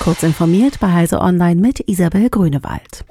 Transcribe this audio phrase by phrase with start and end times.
[0.00, 3.04] Kurz informiert bei Heise Online mit Isabel Grünewald.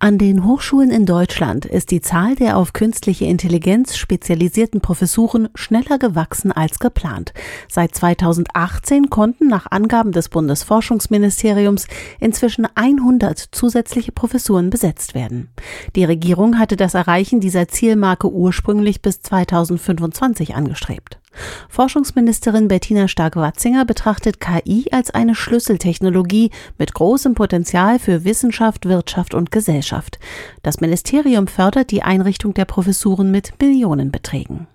[0.00, 6.00] An den Hochschulen in Deutschland ist die Zahl der auf künstliche Intelligenz spezialisierten Professuren schneller
[6.00, 7.32] gewachsen als geplant.
[7.68, 11.86] Seit 2018 konnten nach Angaben des Bundesforschungsministeriums
[12.18, 15.48] inzwischen 100 zusätzliche Professuren besetzt werden.
[15.94, 21.21] Die Regierung hatte das Erreichen dieser Zielmarke ursprünglich bis 2025 angestrebt.
[21.68, 29.50] Forschungsministerin Bettina Stark-Watzinger betrachtet KI als eine Schlüsseltechnologie mit großem Potenzial für Wissenschaft, Wirtschaft und
[29.50, 30.18] Gesellschaft.
[30.62, 34.66] Das Ministerium fördert die Einrichtung der Professuren mit Millionenbeträgen.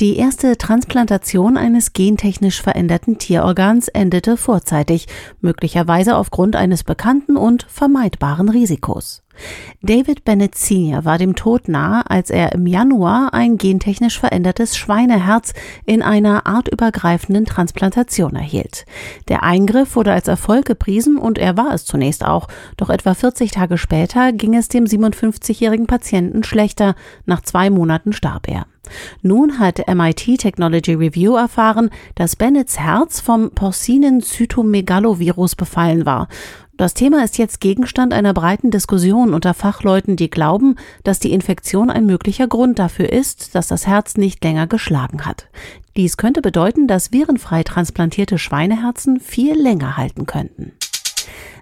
[0.00, 5.06] Die erste Transplantation eines gentechnisch veränderten Tierorgans endete vorzeitig,
[5.40, 9.22] möglicherweise aufgrund eines bekannten und vermeidbaren Risikos.
[9.82, 11.04] David Bennett Sr.
[11.04, 15.52] war dem Tod nahe, als er im Januar ein gentechnisch verändertes Schweineherz
[15.84, 18.86] in einer artübergreifenden Transplantation erhielt.
[19.28, 23.50] Der Eingriff wurde als Erfolg gepriesen und er war es zunächst auch, doch etwa 40
[23.50, 26.94] Tage später ging es dem 57-jährigen Patienten schlechter,
[27.26, 28.66] nach zwei Monaten starb er.
[29.22, 36.28] Nun hat MIT Technology Review erfahren, dass Bennets Herz vom porcinen Cytomegalovirus befallen war.
[36.76, 41.88] Das Thema ist jetzt Gegenstand einer breiten Diskussion unter Fachleuten, die glauben, dass die Infektion
[41.88, 45.46] ein möglicher Grund dafür ist, dass das Herz nicht länger geschlagen hat.
[45.96, 50.72] Dies könnte bedeuten, dass virenfrei transplantierte Schweineherzen viel länger halten könnten.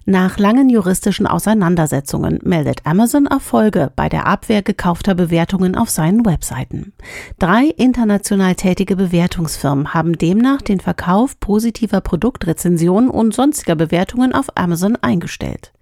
[0.05, 6.93] Nach langen juristischen Auseinandersetzungen meldet Amazon Erfolge bei der Abwehr gekaufter Bewertungen auf seinen Webseiten.
[7.39, 14.97] Drei international tätige Bewertungsfirmen haben demnach den Verkauf positiver Produktrezensionen und sonstiger Bewertungen auf Amazon
[14.97, 15.73] eingestellt.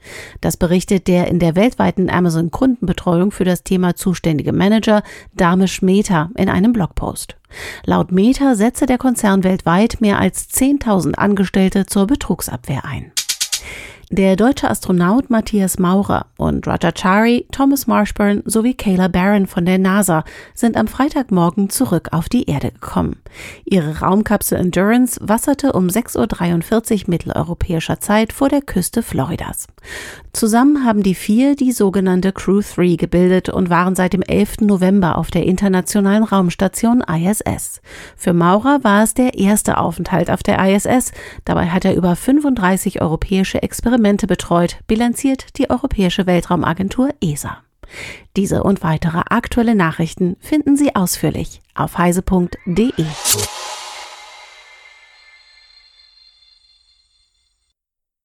[0.42, 5.02] Das berichtet der in der weltweiten Amazon Kundenbetreuung für das Thema zuständige Manager
[5.34, 7.36] Damisch Meta in einem Blogpost.
[7.84, 13.12] Laut Meta setze der Konzern weltweit mehr als 10.000 Angestellte zur Betrugsabwehr ein.
[14.12, 19.78] Der deutsche Astronaut Matthias Maurer und Roger Chari, Thomas Marshburn sowie Kayla Barron von der
[19.78, 23.20] NASA sind am Freitagmorgen zurück auf die Erde gekommen.
[23.64, 29.68] Ihre Raumkapsel Endurance wasserte um 6.43 Uhr mitteleuropäischer Zeit vor der Küste Floridas.
[30.32, 34.62] Zusammen haben die vier die sogenannte Crew 3 gebildet und waren seit dem 11.
[34.62, 37.80] November auf der internationalen Raumstation ISS.
[38.16, 41.12] Für Maurer war es der erste Aufenthalt auf der ISS.
[41.44, 47.58] Dabei hat er über 35 europäische Experimente Experimente betreut, bilanziert die Europäische Weltraumagentur ESA.
[48.34, 53.04] Diese und weitere aktuelle Nachrichten finden Sie ausführlich auf heise.de.